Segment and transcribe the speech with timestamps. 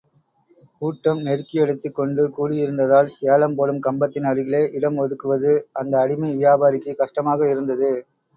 [0.77, 7.91] கூட்டம் நெருக்கியடித்துக் கொண்டு கூடியிருந்ததால், ஏலம்போடும் கம்பத்தின் அருகிலே, இடம் ஒதுக்குவது அந்த அடிமை வியாபாரிக்குக் கஷ்டமாக இருந்தது.